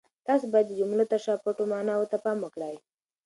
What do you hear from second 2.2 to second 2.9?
پام وکړئ.